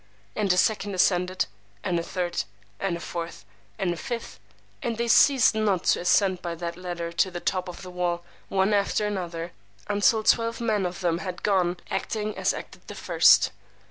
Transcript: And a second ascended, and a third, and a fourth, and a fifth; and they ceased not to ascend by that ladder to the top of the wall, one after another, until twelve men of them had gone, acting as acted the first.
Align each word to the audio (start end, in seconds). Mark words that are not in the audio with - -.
And 0.35 0.51
a 0.51 0.57
second 0.57 0.95
ascended, 0.95 1.45
and 1.83 1.99
a 1.99 2.01
third, 2.01 2.45
and 2.79 2.97
a 2.97 2.99
fourth, 2.99 3.45
and 3.77 3.93
a 3.93 3.95
fifth; 3.95 4.39
and 4.81 4.97
they 4.97 5.07
ceased 5.07 5.53
not 5.53 5.83
to 5.83 5.99
ascend 5.99 6.41
by 6.41 6.55
that 6.55 6.75
ladder 6.75 7.11
to 7.11 7.29
the 7.29 7.39
top 7.39 7.67
of 7.69 7.83
the 7.83 7.91
wall, 7.91 8.23
one 8.49 8.73
after 8.73 9.05
another, 9.05 9.51
until 9.85 10.23
twelve 10.23 10.59
men 10.59 10.87
of 10.87 11.01
them 11.01 11.19
had 11.19 11.43
gone, 11.43 11.77
acting 11.91 12.35
as 12.35 12.51
acted 12.51 12.81
the 12.87 12.95
first. 12.95 13.51